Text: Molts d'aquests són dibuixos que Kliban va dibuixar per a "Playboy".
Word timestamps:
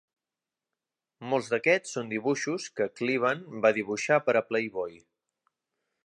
Molts 1.33 1.49
d'aquests 1.51 1.91
són 1.97 2.09
dibuixos 2.13 2.65
que 2.79 2.87
Kliban 3.01 3.43
va 3.67 3.73
dibuixar 3.79 4.21
per 4.31 4.35
a 4.41 4.45
"Playboy". 4.51 4.97